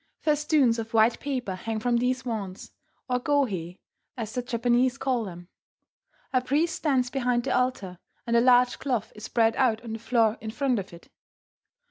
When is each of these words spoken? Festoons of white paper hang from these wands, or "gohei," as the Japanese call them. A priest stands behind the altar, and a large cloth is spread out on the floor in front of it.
Festoons 0.19 0.79
of 0.79 0.95
white 0.95 1.19
paper 1.19 1.53
hang 1.53 1.79
from 1.79 1.97
these 1.97 2.25
wands, 2.25 2.71
or 3.07 3.19
"gohei," 3.19 3.77
as 4.17 4.33
the 4.33 4.41
Japanese 4.41 4.97
call 4.97 5.25
them. 5.25 5.47
A 6.33 6.41
priest 6.41 6.77
stands 6.77 7.11
behind 7.11 7.43
the 7.43 7.55
altar, 7.55 7.99
and 8.25 8.35
a 8.35 8.41
large 8.41 8.79
cloth 8.79 9.11
is 9.13 9.25
spread 9.25 9.55
out 9.57 9.79
on 9.83 9.93
the 9.93 9.99
floor 9.99 10.39
in 10.41 10.49
front 10.49 10.79
of 10.79 10.91
it. 10.91 11.09